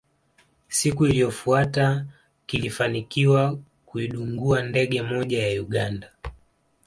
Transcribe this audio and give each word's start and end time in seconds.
Siku 0.67 1.05
iliyofuata 1.07 2.05
kilifanikiwa 2.45 3.59
kuidungua 3.85 4.61
ndege 4.63 5.01
moja 5.01 5.47
ya 5.47 5.61
Uganda 5.61 6.11